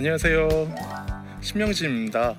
[0.00, 0.48] 안녕하세요.
[1.42, 2.34] 신명진입니다.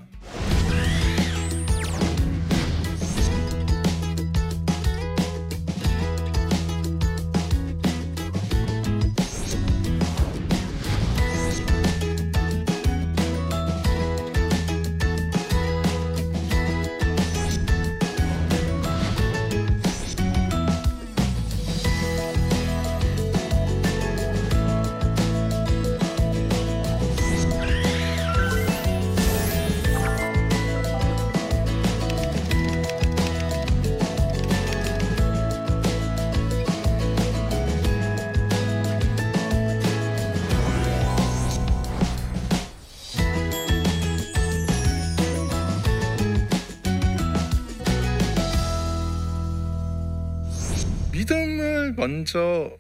[52.22, 52.78] 먼저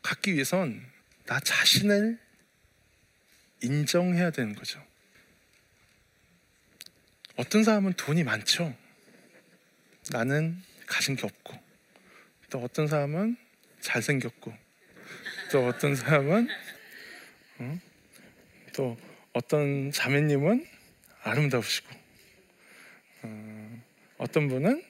[0.00, 0.82] 갖기 위해선
[1.26, 2.18] 나 자신을
[3.62, 4.82] 인정해야 되는 거죠.
[7.36, 8.74] 어떤 사람은 돈이 많죠.
[10.10, 11.54] 나는 가진 게 없고,
[12.48, 13.36] 또 어떤 사람은
[13.80, 14.56] 잘생겼고,
[15.50, 16.48] 또 어떤 사람은
[17.58, 17.78] 어?
[18.72, 18.96] 또
[19.34, 20.66] 어떤 자매님은
[21.24, 21.94] 아름다우시고,
[23.22, 23.82] 어,
[24.16, 24.82] 어떤 분은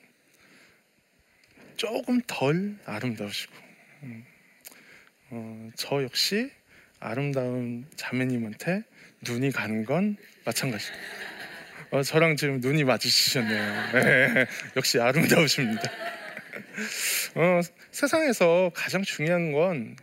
[1.76, 3.61] 조금 덜 아름다우시고
[4.02, 4.24] 음,
[5.30, 6.50] 어, 저 역시
[7.00, 8.82] 아름다운 자매님한테
[9.22, 10.94] 눈이 가는 건 마찬가지고
[11.90, 13.92] 어, 저랑 지금 눈이 맞으시셨네요.
[13.92, 15.82] 네, 역시 아름다우십니다.
[17.34, 19.96] 어, 세상에서 가장 중요한 건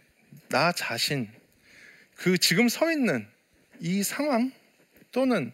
[0.49, 1.29] 나 자신
[2.15, 3.27] 그 지금 서 있는
[3.79, 4.51] 이 상황
[5.11, 5.53] 또는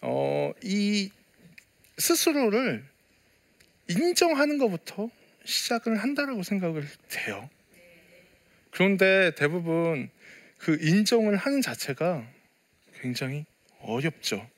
[0.00, 1.10] 어, 이
[1.98, 2.84] 스스로를
[3.88, 5.10] 인정하는 것부터
[5.44, 7.48] 시작을 한다라고 생각을 돼요.
[8.70, 10.10] 그런데 대부분
[10.58, 12.26] 그 인정을 하는 자체가
[13.00, 13.44] 굉장히
[13.80, 14.48] 어렵죠.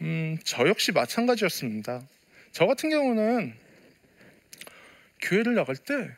[0.00, 2.06] 음, 저 역시 마찬가지였습니다.
[2.52, 3.54] 저 같은 경우는
[5.20, 6.10] 교회를 나갈 때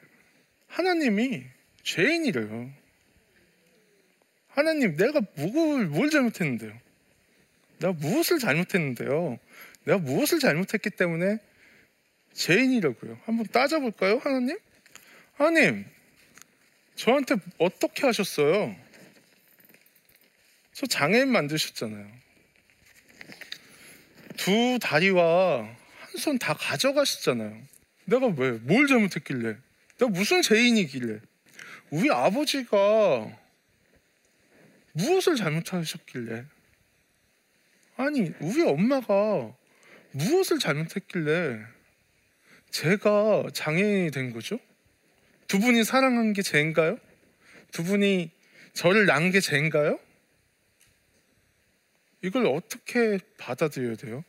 [0.68, 1.44] 하나님이
[1.82, 2.70] 죄인이래요.
[4.48, 6.78] 하나님, 내가 뭘, 뭘 잘못했는데요?
[7.78, 9.38] 내가 무엇을 잘못했는데요?
[9.84, 11.38] 내가 무엇을 잘못했기 때문에
[12.34, 13.18] 죄인이라고요.
[13.24, 14.58] 한번 따져볼까요, 하나님?
[15.34, 15.84] 하나님,
[16.96, 18.74] 저한테 어떻게 하셨어요?
[20.72, 22.10] 저 장애인 만드셨잖아요.
[24.36, 27.62] 두 다리와 한 손 다 가져가셨잖아요.
[28.06, 29.56] 내가 왜, 뭘 잘못했길래?
[29.98, 31.20] 내가 무슨 죄인이길래?
[31.90, 33.38] 우리 아버지가
[34.92, 36.44] 무엇을 잘못하셨길래?
[37.96, 39.54] 아니, 우리 엄마가
[40.12, 41.60] 무엇을 잘못했길래
[42.70, 44.58] 제가 장애인이 된 거죠?
[45.48, 46.98] 두 분이 사랑한 게 죄인가요?
[47.72, 48.30] 두 분이
[48.72, 49.98] 저를 낳은 게 죄인가요?
[52.22, 54.24] 이걸 어떻게 받아들여야 돼요?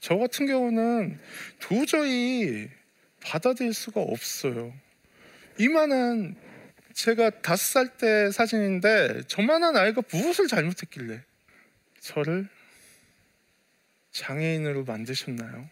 [0.00, 1.20] 저 같은 경우는
[1.60, 2.68] 도저히
[3.20, 4.74] 받아들일 수가 없어요.
[5.58, 6.36] 이만한
[6.92, 11.22] 제가 다섯 살 때 사진인데 저만한 아이가 무엇을 잘못했길래
[12.00, 12.48] 저를
[14.10, 15.68] 장애인으로 만드셨나요?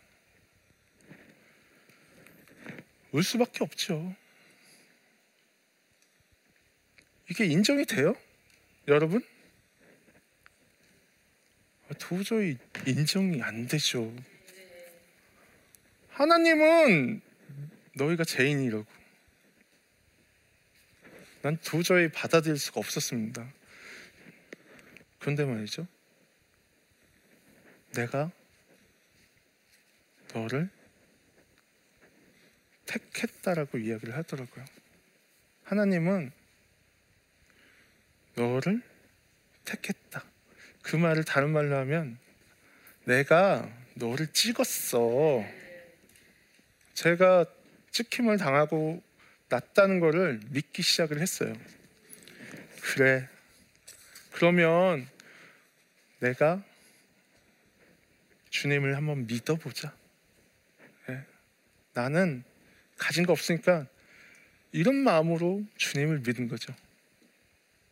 [3.13, 4.15] 울 수밖에 없죠.
[7.31, 8.15] 이게 인정이 돼요?
[8.89, 9.25] 여러분?
[11.99, 12.57] 도저히
[12.87, 14.15] 인정이 안 되죠.
[16.11, 17.21] 하나님은
[17.95, 18.87] 너희가 죄인이라고.
[21.43, 23.51] 난 도저히 받아들일 수가 없었습니다.
[25.19, 25.87] 그런데 말이죠.
[27.93, 28.31] 내가
[30.35, 30.71] 너를
[32.91, 34.65] 택했다라고 이야기를 하더라고요.
[35.65, 36.33] 하나님은
[38.35, 38.83] 너를
[39.65, 40.25] 택했다.
[40.83, 42.19] 그 말을 다른 말로 하면
[43.05, 45.45] 내가 너를 찍었어.
[46.95, 47.45] 제가
[47.93, 49.03] 찍힘을 당하고
[49.49, 51.55] 났다는 것을 믿기 시작을 했어요.
[52.83, 53.29] 그래.
[54.33, 55.09] 그러면
[56.19, 56.63] 내가
[58.51, 59.95] 주님을 한번 믿어보자.
[61.07, 61.25] 네.
[61.93, 62.45] 나는
[63.01, 63.87] 가진 거 없으니까
[64.73, 66.73] 이런 마음으로 주님을 믿은 거죠.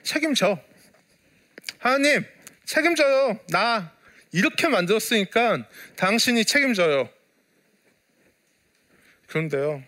[0.03, 0.63] 책임져.
[1.79, 2.25] 하나님,
[2.65, 3.41] 책임져요.
[3.49, 3.93] 나
[4.31, 5.67] 이렇게 만들었으니까
[5.97, 7.11] 당신이 책임져요.
[9.27, 9.83] 그런데요,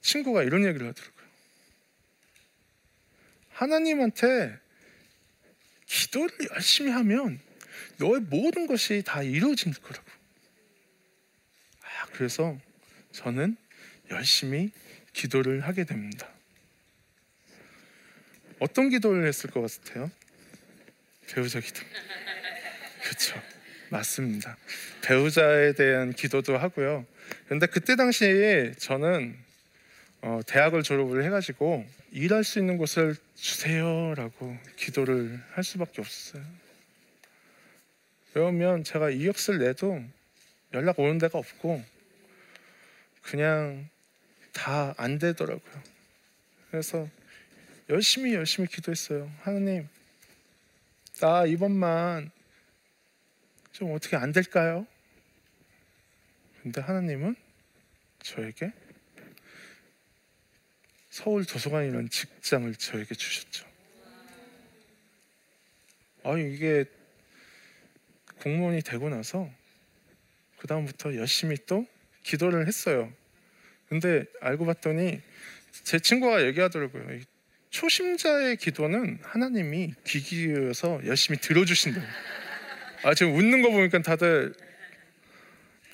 [0.00, 1.28] 친구가 이런 얘기를 하더라고요.
[3.50, 4.58] 하나님한테
[5.86, 7.40] 기도를 열심히 하면
[7.98, 10.10] 너의 모든 것이 다 이루어질 거라고.
[11.82, 12.58] 아, 그래서
[13.12, 13.56] 저는
[14.10, 14.70] 열심히
[15.12, 16.28] 기도를 하게 됩니다.
[18.58, 20.10] 어떤 기도를 했을 것 같아요?
[21.32, 21.80] 배우자 기도.
[23.02, 23.40] 그렇죠.
[23.90, 24.56] 맞습니다.
[25.02, 27.06] 배우자에 대한 기도도 하고요.
[27.48, 29.36] 근데 그때 당시에 저는
[30.22, 36.42] 어, 대학을 졸업을 해가지고 일할 수 있는 곳을 주세요라고 기도를 할 수밖에 없었어요.
[38.34, 40.02] 왜냐면 제가 이력서를 내도
[40.74, 41.82] 연락 오는 데가 없고
[43.30, 43.88] 그냥
[44.52, 45.82] 다 안 되더라고요.
[46.70, 47.08] 그래서
[47.90, 49.30] 열심히 열심히 기도했어요.
[49.42, 49.88] 하나님,
[51.20, 52.30] 나 이번만
[53.72, 54.86] 좀 어떻게 안 될까요?
[56.62, 57.36] 근데 하나님은
[58.22, 58.72] 저에게
[61.10, 63.66] 서울 도서관이라는 직장을 저에게 주셨죠.
[66.24, 66.84] 아 이게
[68.42, 69.50] 공무원이 되고 나서
[70.58, 71.86] 그 다음부터 열심히 또
[72.22, 73.12] 기도를 했어요.
[73.88, 75.20] 근데 알고 봤더니
[75.84, 77.20] 제 친구가 얘기하더라고요.
[77.70, 82.00] 초심자의 기도는 하나님이 귀 기울여서 열심히 들어주신다.
[83.04, 84.54] 아 지금 웃는 거 보니까 다들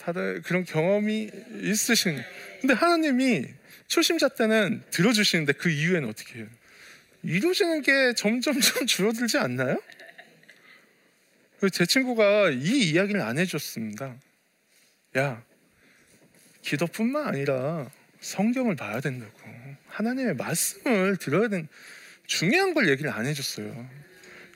[0.01, 1.31] 다들 그런 경험이
[1.63, 2.23] 있으신.
[2.61, 3.47] 근데 하나님이
[3.87, 6.47] 초심자 때는 들어주시는데 그 이후에는 어떻게 해요?
[7.23, 9.81] 이루어지는 게 점점점 줄어들지 않나요?
[11.73, 14.15] 제 친구가 이 이야기를 안 해줬습니다.
[15.17, 15.43] 야,
[16.65, 17.91] 기도뿐만 아니라
[18.21, 19.33] 성경을 봐야 된다고.
[19.89, 21.69] 하나님의 말씀을 들어야 되는
[22.27, 23.89] 중요한 걸 얘기를 안 해줬어요.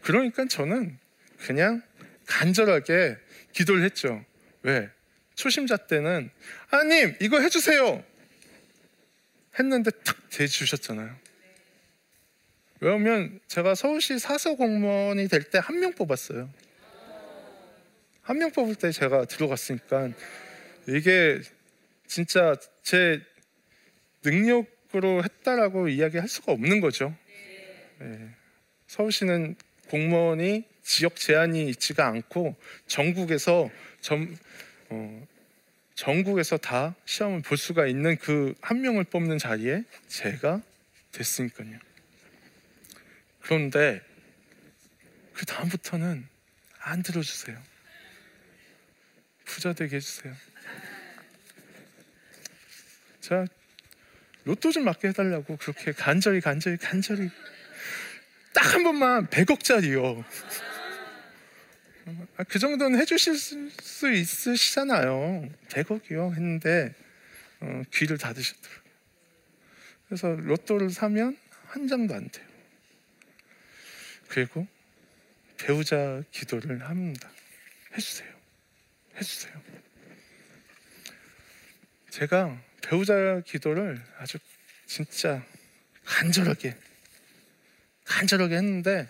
[0.02, 0.98] 그러니까 저는
[1.38, 1.82] 그냥
[2.26, 3.16] 간절하게
[3.52, 4.24] 기도를 했죠.
[4.62, 4.88] 왜?
[5.34, 6.30] 초심자 때는
[6.68, 8.02] 하나님 이거 해주세요.
[9.58, 11.14] 했는데 탁 대주셨잖아요.
[12.80, 16.48] 왜냐면 제가 서울시 사서 공무원이 될 때 한 명 뽑았어요.
[18.22, 20.10] 한 명 뽑을 때 제가 들어갔으니까
[20.86, 21.40] 이게
[22.08, 23.20] 진짜 제
[24.24, 27.14] 능력으로 했다라고 이야기할 수가 없는 거죠.
[27.98, 28.30] 네.
[28.88, 29.54] 서울시는
[29.88, 32.56] 공무원이 지역 제한이 있지가 않고
[32.86, 33.70] 전국에서
[34.00, 34.36] 전,
[34.88, 35.26] 어,
[35.94, 40.62] 전국에서 다 시험을 볼 수가 있는 그 한 명을 뽑는 자리에 제가
[41.12, 41.78] 됐으니까요.
[43.40, 44.02] 그런데
[45.32, 46.28] 그 다음부터는
[46.80, 47.58] 안 들어주세요.
[49.44, 50.34] 부자 되게 해주세요.
[53.28, 53.44] 자,
[54.44, 57.28] 로또 좀 맞게 해달라고 그렇게 간절히 간절히 간절히
[58.54, 60.24] 딱 한 번만 100억짜리요.
[62.36, 65.48] 아, 그 정도는 해주실 수 있으시잖아요.
[65.68, 66.94] 100억이요 했는데
[67.60, 68.92] 어, 귀를 닫으셨더라고요.
[70.06, 71.36] 그래서 로또를 사면
[71.66, 72.46] 한 장도 안 돼요.
[74.28, 74.66] 그리고
[75.58, 77.30] 배우자 기도를 합니다.
[77.94, 78.32] 해주세요.
[79.16, 79.60] 해주세요.
[82.10, 84.38] 제가 배우자 기도를 아주
[84.86, 85.44] 진짜
[86.04, 86.76] 간절하게
[88.04, 89.08] 간절하게 했는데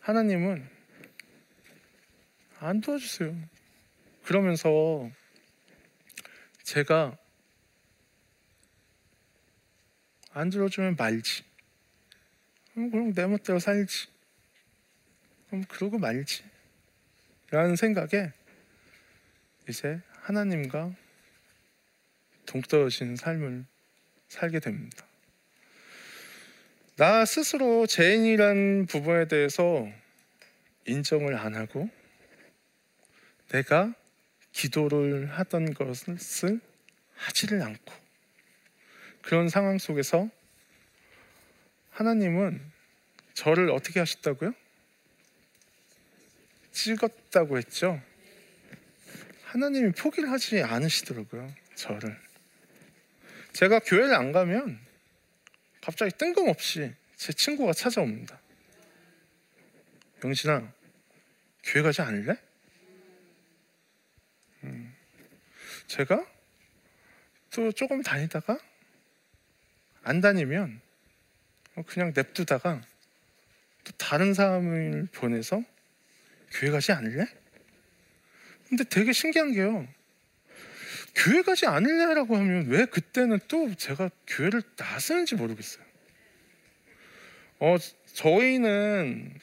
[0.00, 0.68] 하나님은
[2.60, 3.36] 안 도와주세요.
[4.24, 5.10] 그러면서
[6.62, 7.16] 제가
[10.32, 11.44] 안 들어주면 말지.
[12.74, 14.08] 그럼 내 멋대로 살지.
[15.46, 16.44] 그럼 그러고 말지.
[17.50, 18.32] 라는 생각에
[19.68, 20.94] 이제 하나님과
[22.46, 23.64] 동떨어진 삶을
[24.28, 25.04] 살게 됩니다.
[26.96, 29.86] 나 스스로 죄인이란 부분에 대해서
[30.86, 31.90] 인정을 안 하고
[33.50, 33.94] 내가
[34.52, 36.60] 기도를 하던 것을
[37.14, 37.92] 하지를 않고
[39.22, 40.30] 그런 상황 속에서
[41.90, 42.60] 하나님은
[43.34, 44.54] 저를 어떻게 하셨다고요?
[46.72, 48.00] 찍었다고 했죠.
[49.44, 51.52] 하나님이 포기를 하지 않으시더라고요.
[51.74, 52.25] 저를.
[53.56, 54.78] 제가 교회를 안 가면
[55.80, 58.38] 갑자기 뜬금없이 제 친구가 찾아옵니다.
[60.22, 60.70] 영신아,
[61.64, 62.36] 교회 가지 않을래?
[64.64, 64.94] 음,
[65.86, 66.26] 제가
[67.50, 68.58] 또 조금 다니다가
[70.02, 70.82] 안 다니면
[71.86, 72.82] 그냥 냅두다가
[73.84, 75.62] 또 다른 사람을 보내서
[76.50, 77.26] 교회 가지 않을래?
[78.68, 79.88] 근데 되게 신기한 게요.
[81.16, 85.82] 교회 가지 않을래라고 하면 왜 그때는 또 제가 교회를 나서는지 모르겠어요.
[87.58, 87.76] 어,
[88.12, 89.34] 저희는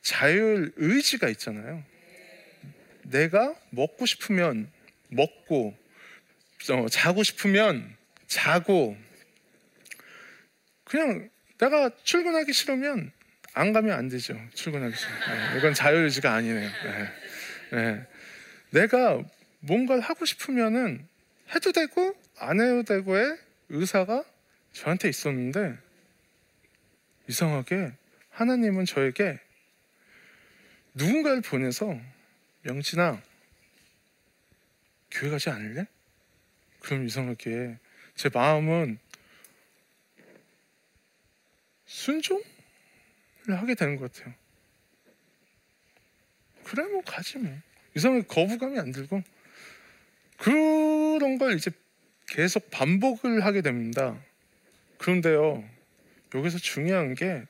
[0.00, 1.84] 자율 의지가 있잖아요.
[3.02, 4.70] 내가 먹고 싶으면
[5.08, 5.76] 먹고
[6.70, 7.94] 어, 자고 싶으면
[8.26, 8.96] 자고
[10.84, 13.12] 그냥 내가 출근하기 싫으면
[13.52, 14.40] 안 가면 안 되죠.
[14.54, 15.10] 출근하기 싫어.
[15.10, 16.70] 네, 이건 자율 의지가 아니네요.
[16.84, 17.12] 네,
[17.72, 18.06] 네.
[18.70, 19.22] 내가
[19.60, 21.06] 뭔가를 하고 싶으면은
[21.54, 23.38] 해도 되고 안 해도 되고의
[23.70, 24.24] 의사가
[24.72, 25.78] 저한테 있었는데
[27.28, 27.92] 이상하게
[28.30, 29.40] 하나님은 저에게
[30.94, 31.98] 누군가를 보내서
[32.62, 33.22] 명진아
[35.10, 35.86] 교회 가지 않을래?
[36.80, 37.78] 그럼 이상하게
[38.14, 38.98] 제 마음은
[41.86, 42.42] 순종을
[43.48, 44.34] 하게 되는 것 같아요.
[46.64, 47.56] 그래 뭐 가지 뭐
[47.96, 49.22] 이상하게 거부감이 안 들고
[50.38, 51.70] 그런 걸 이제
[52.26, 54.16] 계속 반복을 하게 됩니다.
[54.98, 55.68] 그런데요
[56.34, 57.44] 여기서 중요한 게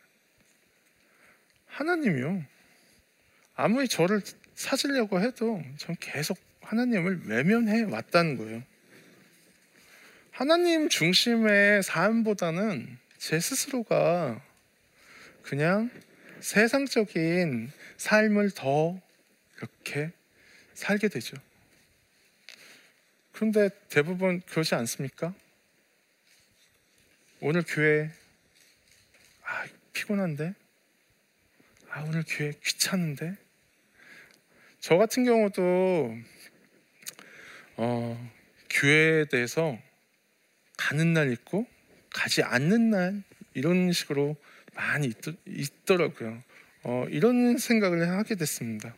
[1.67, 2.45] 하나님이요
[3.55, 4.21] 아무리 저를
[4.55, 8.63] 찾으려고 해도 전 계속 하나님을 외면해 왔다는 거예요.
[10.31, 14.41] 하나님 중심의 삶보다는 제 스스로가
[15.43, 15.91] 그냥
[16.41, 19.01] 세상적인 삶을 더
[19.57, 20.13] 이렇게
[20.75, 21.37] 살게 되죠.
[23.39, 25.33] 그런데 대부분 그러지 않습니까?
[27.39, 28.11] 오늘 교회
[29.45, 30.55] 아 피곤한데
[31.89, 33.37] 아 오늘 교회 귀찮은데
[34.81, 36.19] 저 같은 경우도
[37.77, 38.33] 어,
[38.71, 39.79] 교회에 대해서
[40.77, 41.65] 가는 날 있고
[42.11, 43.23] 가지 않는 날
[43.55, 44.35] 이런 식으로
[44.75, 45.13] 많이
[45.47, 46.43] 있, 더라고요
[46.83, 48.97] 어, 이런 생각을 하게 됐습니다.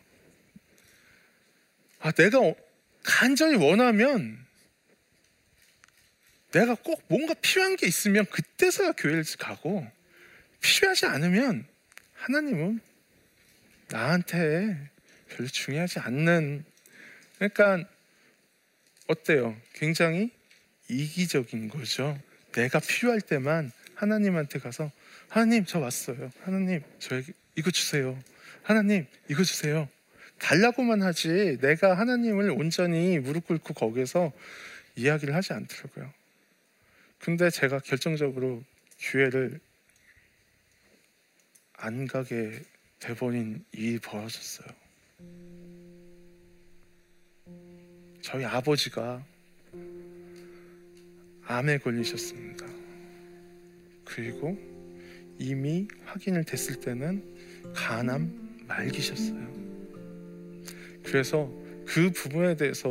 [1.99, 2.39] 아, 내가
[3.03, 4.45] 간절히 원하면
[6.51, 9.87] 내가 꼭 뭔가 필요한 게 있으면 그때서야 교회를 가고
[10.61, 11.65] 필요하지 않으면
[12.15, 12.81] 하나님은
[13.87, 14.89] 나한테
[15.29, 16.65] 별로 중요하지 않는
[17.37, 17.87] 그러니까
[19.07, 19.59] 어때요?
[19.73, 20.31] 굉장히
[20.89, 22.19] 이기적인 거죠.
[22.51, 24.91] 내가 필요할 때만 하나님한테 가서
[25.29, 26.31] 하나님 저 왔어요.
[26.43, 28.19] 하나님 저에게 이거 주세요.
[28.63, 29.89] 하나님 이거 주세요.
[30.41, 34.31] 달라고만 하지 내가 하나님을 온전히 무릎 꿇고 거기서
[34.95, 36.11] 이야기를 하지 않더라고요.
[37.19, 38.63] 근데 제가 결정적으로
[38.99, 39.59] 교회를
[41.73, 42.59] 안 가게
[42.99, 44.67] 돼버린 일이 벌어졌어요.
[48.21, 49.23] 저희 아버지가
[51.45, 52.65] 암에 걸리셨습니다.
[54.05, 54.57] 그리고
[55.37, 59.60] 이미 확인을 됐을 때는 간암 말기셨어요.
[61.03, 61.51] 그래서
[61.85, 62.89] 그 부분에 대해서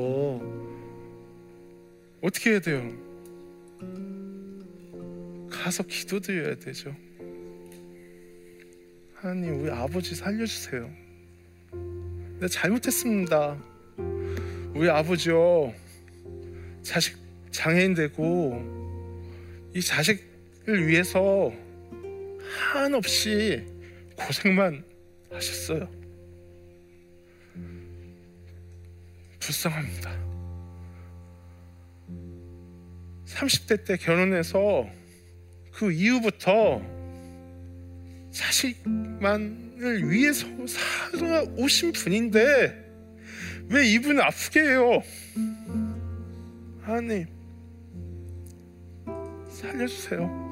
[2.20, 2.90] 어떻게 해야 돼요?
[5.50, 6.94] 가서 기도드려야 되죠.
[9.14, 10.90] 하나님, 우리 아버지 살려주세요.
[12.34, 13.62] 내가 잘못했습니다.
[14.74, 15.74] 우리 아버지요
[16.82, 17.16] 자식
[17.50, 18.58] 장애인 되고
[19.74, 21.52] 이 자식을 위해서
[22.72, 23.64] 한없이
[24.16, 24.82] 고생만
[25.30, 25.99] 하셨어요.
[29.50, 30.10] 불쌍합니다.
[33.26, 34.88] 30대 때 결혼해서
[35.72, 36.80] 그 이후부터
[38.30, 42.90] 자식만을 위해서 살아오신 분인데
[43.68, 45.02] 왜 이분을 아프게 해요?
[46.82, 47.26] 하나님
[49.50, 50.50] 살려주세요.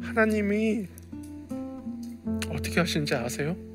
[0.00, 0.86] 하나님이
[2.48, 3.71] 어떻게 하시는지 아세요?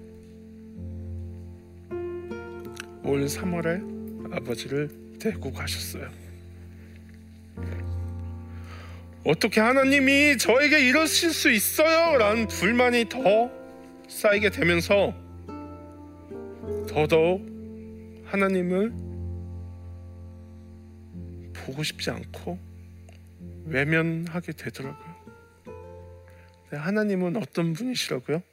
[3.07, 6.09] 올 3월에 아버지를 데리고 가셨어요.
[9.23, 12.17] 어떻게 하나님이 저에게 이러실 수 있어요?
[12.17, 13.49] 라는 불만이 더
[14.09, 15.13] 쌓이게 되면서
[16.89, 17.45] 더더욱
[18.25, 18.91] 하나님을
[21.53, 22.59] 보고 싶지 않고
[23.65, 25.15] 외면하게 되더라고요.
[26.71, 28.43] 하나님은 어떤 분이시라고요?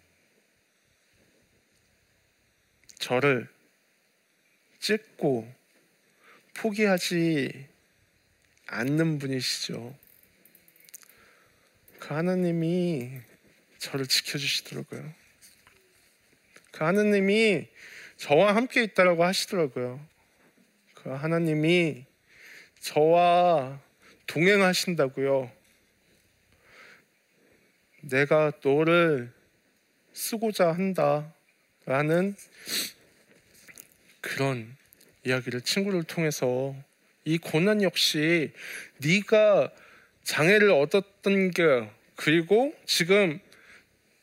[3.00, 3.53] 저를
[4.84, 5.50] 찍고
[6.52, 7.66] 포기하지
[8.66, 9.96] 않는 분이시죠.
[11.98, 13.12] 그 하나님이
[13.78, 15.14] 저를 지켜주시더라고요.
[16.70, 17.66] 그 하나님이
[18.18, 20.06] 저와 함께 있다라고 하시더라고요.
[20.92, 22.04] 그 하나님이
[22.80, 23.80] 저와
[24.26, 25.50] 동행하신다고요.
[28.02, 29.32] 내가 너를
[30.12, 32.36] 쓰고자 한다라는
[34.24, 34.76] 그런
[35.24, 36.74] 이야기를 친구를 통해서
[37.24, 38.52] 이 고난 역시
[38.98, 39.70] 네가
[40.24, 43.38] 장애를 얻었던 게 그리고 지금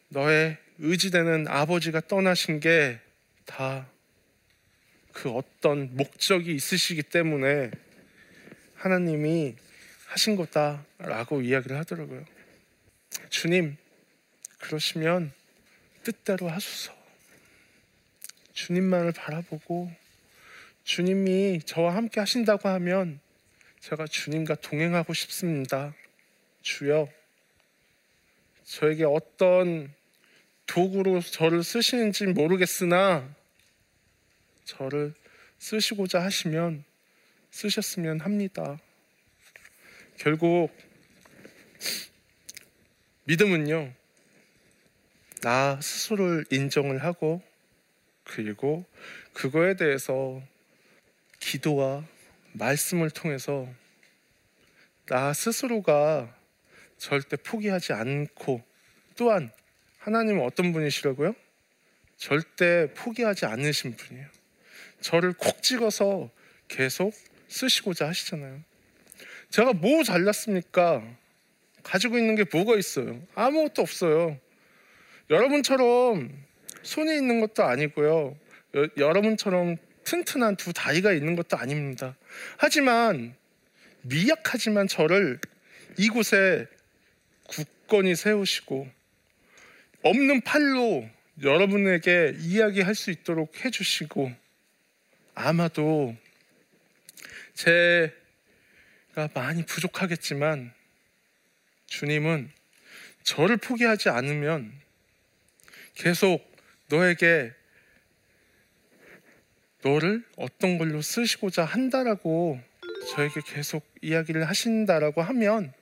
[0.10, 3.00] 너의 의지되는 아버지가 떠나신 게
[3.46, 3.86] 다
[5.14, 7.72] 그 어떤 목적이 있으시기 때문에
[8.76, 9.56] 하나님이
[10.08, 12.26] 하신 거다라고 이야기를 하더라고요.
[13.30, 13.78] 주님,
[14.60, 15.32] 그러시면
[16.04, 17.01] 뜻대로 하소서.
[18.54, 19.92] 주님만을 바라보고
[20.84, 23.20] 주님이 저와 함께 하신다고 하면
[23.80, 25.94] 제가 주님과 동행하고 싶습니다.
[26.62, 27.10] 주여,
[28.64, 29.94] 저에게 어떤
[30.66, 33.28] 도구로 저를 쓰시는지 모르겠으나
[34.64, 35.14] 저를
[35.58, 36.84] 쓰시고자 하시면
[37.52, 38.80] 쓰셨으면 합니다.
[40.18, 40.70] 결국
[43.26, 43.94] 믿음은요,
[45.42, 47.42] 나 스스로를 인정을 하고
[48.32, 48.86] 그리고
[49.34, 50.42] 그거에 대해서
[51.40, 52.06] 기도와
[52.54, 53.68] 말씀을 통해서
[55.06, 56.34] 나 스스로가
[56.98, 58.64] 절대 포기하지 않고
[59.18, 59.52] 또한
[60.00, 61.36] 하나님은 어떤 분이시라고요?
[62.16, 64.28] 절대 포기하지 않으신 분이에요.
[65.02, 66.30] 저를 콕 찍어서
[66.70, 67.14] 계속
[67.50, 68.64] 쓰시고자 하시잖아요.
[69.50, 71.04] 제가 뭐 잘났습니까?
[71.84, 73.22] 가지고 있는 게 뭐가 있어요?
[73.36, 74.40] 아무것도 없어요.
[75.30, 76.51] 여러분처럼
[76.84, 78.38] 손이 있는 것도 아니고요.
[78.76, 82.16] 여, 여러분처럼 튼튼한 두 다리가 있는 것도 아닙니다.
[82.58, 83.36] 하지만
[84.02, 85.40] 미약하지만 저를
[85.98, 86.68] 이곳에
[87.48, 88.90] 굳건히 세우시고
[90.04, 91.08] 없는 팔로
[91.44, 94.32] 여러분에게 이야기할 수 있도록 해주시고
[95.36, 96.16] 아마도
[97.54, 100.74] 제가 많이 부족하겠지만
[101.88, 102.52] 주님은
[103.24, 104.72] 저를 포기하지 않으면
[105.94, 106.51] 계속
[106.92, 107.54] 너에게
[109.82, 112.60] 너를 어떤 걸로 쓰시고자 한다라고
[113.16, 115.74] 저에게 계속 이야기를 하신다라고 하면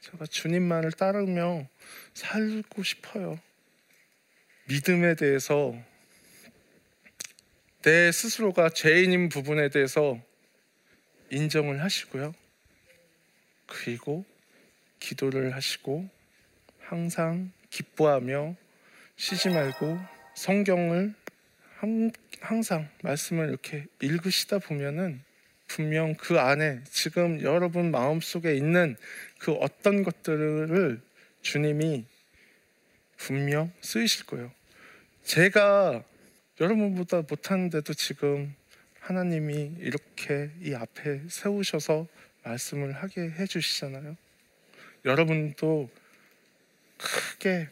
[0.00, 1.68] 제가 주님만을 따르며
[2.14, 3.40] 살고 싶어요.
[4.68, 5.74] 믿음에 대해서
[7.82, 10.20] 내 스스로가 죄인인 부분에 대해서
[11.30, 12.34] 인정을 하시고요.
[13.66, 14.24] 그리고
[15.00, 16.08] 기도를 하시고
[16.80, 18.56] 항상 기뻐하며
[19.16, 19.98] 쉬지 말고
[20.34, 21.14] 성경을
[22.40, 25.22] 항상 말씀을 이렇게 읽으시다 보면은
[25.68, 28.96] 분명 그 안에 지금 여러분 마음속에 있는
[29.38, 31.00] 그 어떤 것들을
[31.40, 32.04] 주님이
[33.16, 34.52] 분명 쓰이실 거예요.
[35.24, 36.04] 제가
[36.60, 38.54] 여러분보다 못하는데도 지금
[39.00, 42.06] 하나님이 이렇게 이 앞에 세우셔서
[42.44, 44.16] 말씀을 하게 해주시잖아요.
[45.04, 45.88] 여러분도
[46.98, 47.68] 크게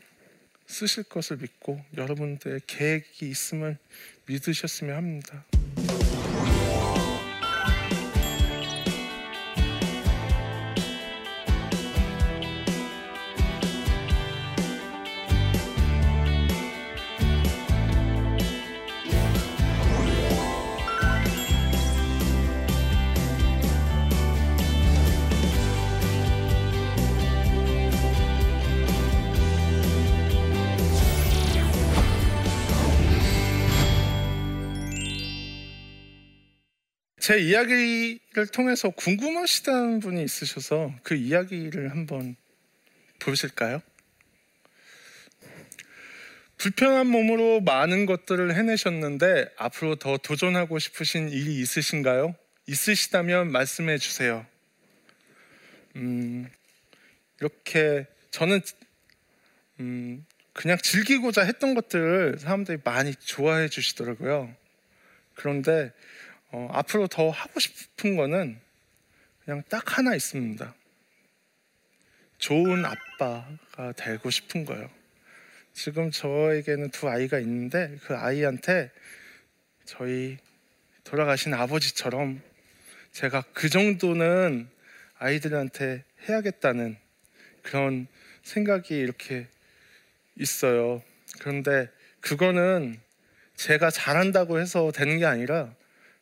[0.66, 3.78] 쓰실 것을 믿고 여러분들의 계획이 있음을
[4.26, 5.44] 믿으셨으면 합니다.
[37.24, 42.36] 제 이야기를 통해서 궁금하시다는 분이 있으셔서 그 이야기를 한번
[43.18, 43.80] 보실까요?
[46.58, 52.34] 불편한 몸으로 많은 것들을 해내셨는데 앞으로 더 도전하고 싶으신 일이 있으신가요?
[52.66, 54.44] 있으시다면 말씀해 주세요.
[55.96, 56.46] 음,
[57.40, 58.60] 이렇게 저는
[59.80, 64.54] 음, 그냥 즐기고자 했던 것들을 사람들이 많이 좋아해 주시더라고요.
[65.32, 65.90] 그런데
[66.56, 68.60] 어, 앞으로 더 하고 싶은 거는
[69.44, 70.72] 그냥 딱 하나 있습니다.
[72.38, 74.88] 좋은 아빠가 되고 싶은 거예요.
[75.72, 78.92] 지금 저에게는 두 아이가 있는데 그 아이한테
[79.84, 80.38] 저희
[81.02, 82.40] 돌아가신 아버지처럼
[83.10, 84.68] 제가 그 정도는
[85.18, 86.96] 아이들한테 해야겠다는
[87.62, 88.06] 그런
[88.44, 89.48] 생각이 이렇게
[90.38, 91.02] 있어요.
[91.40, 91.90] 그런데
[92.20, 93.00] 그거는
[93.56, 95.74] 제가 잘한다고 해서 되는 게 아니라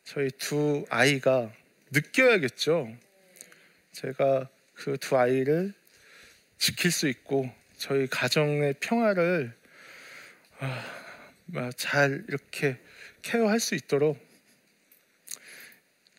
[0.03, 1.51] 저희 두 아이가
[1.91, 2.95] 느껴야겠죠.
[3.93, 5.73] 제가 그 두 아이를
[6.57, 9.55] 지킬 수 있고 저희 가정의 평화를
[10.59, 12.77] 아, 잘 이렇게
[13.21, 14.17] 케어할 수 있도록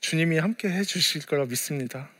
[0.00, 2.10] 주님이 함께 해주실 거라 믿습니다.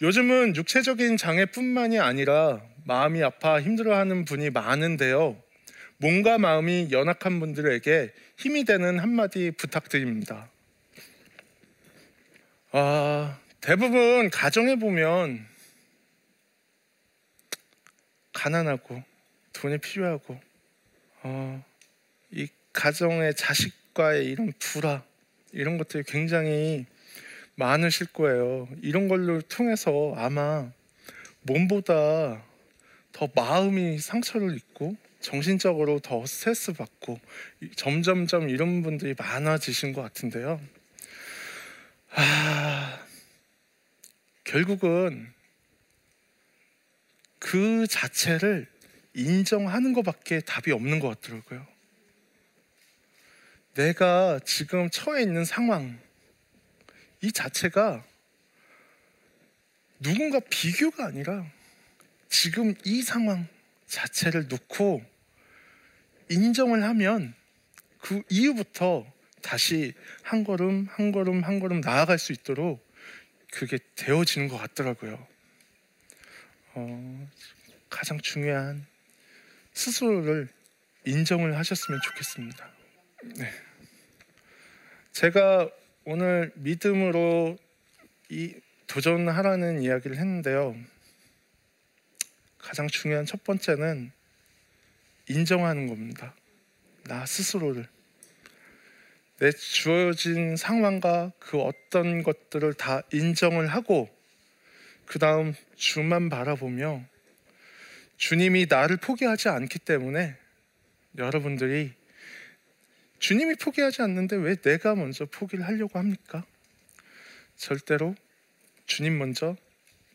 [0.00, 5.42] 요즘은 육체적인 장애뿐만이 아니라 마음이 아파 힘들어하는 분이 많은데요.
[6.02, 10.50] 몸과 마음이 연약한 분들에게 힘이 되는 한마디 부탁드립니다.
[12.72, 15.46] 아, 대부분 가정에 보면
[18.32, 19.00] 가난하고
[19.52, 20.40] 돈이 필요하고
[21.22, 21.64] 어,
[22.32, 25.04] 이 가정의 자식과의 이런 불화
[25.52, 26.84] 이런 것들이 굉장히
[27.54, 28.68] 많으실 거예요.
[28.82, 30.68] 이런 걸로 통해서 아마
[31.42, 32.42] 몸보다
[33.12, 37.18] 더 마음이 상처를 입고 정신적으로 더 스트레스 받고
[37.76, 40.60] 점점점 이런 분들이 많아지신 것 같은데요.
[42.10, 43.06] 아,
[44.44, 45.32] 결국은
[47.38, 48.66] 그 자체를
[49.14, 51.66] 인정하는 것밖에 답이 없는 것 같더라고요.
[53.74, 55.98] 내가 지금 처해 있는 상황,
[57.22, 58.04] 이 자체가
[60.00, 61.46] 누군가 비교가 아니라
[62.28, 63.46] 지금 이 상황
[63.86, 65.11] 자체를 놓고
[66.32, 67.34] 인정을 하면
[68.00, 69.06] 그 이후부터
[69.42, 69.92] 다시
[70.22, 72.84] 한 걸음 한 걸음 한 걸음 나아갈 수 있도록
[73.52, 75.26] 그게 되어지는 것 같더라고요.
[76.74, 77.28] 어,
[77.90, 78.86] 가장 중요한
[79.74, 80.48] 스스로를
[81.04, 82.70] 인정을 하셨으면 좋겠습니다.
[83.36, 83.50] 네.
[85.12, 85.70] 제가
[86.04, 87.58] 오늘 믿음으로
[88.30, 88.54] 이
[88.86, 90.76] 도전하라는 이야기를 했는데요.
[92.58, 94.12] 가장 중요한 첫 번째는
[95.28, 96.34] 인정하는 겁니다.
[97.04, 97.88] 나 스스로를.
[99.38, 104.08] 내 주어진 상황과 그 어떤 것들을 다 인정을 하고
[105.06, 107.04] 그 다음 주만 바라보며
[108.16, 110.36] 주님이 나를 포기하지 않기 때문에
[111.18, 111.92] 여러분들이
[113.18, 116.44] 주님이 포기하지 않는데 왜 내가 먼저 포기를 하려고 합니까?
[117.56, 118.14] 절대로
[118.86, 119.56] 주님 먼저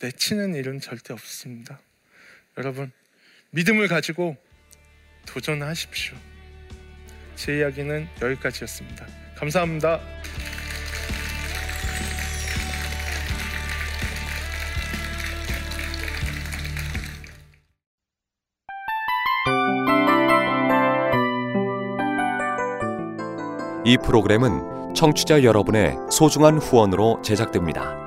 [0.01, 1.79] 내치는 일은 절대 없습니다.
[2.57, 2.91] 여러분,
[3.51, 4.37] 믿음을 가지고
[5.27, 6.17] 도전하십시오.
[7.35, 9.05] 제 이야기는 여기까지였습니다.
[9.35, 9.99] 감사합니다.
[23.85, 28.06] 이 프로그램은 청취자 여러분의 소중한 후원으로 제작됩니다.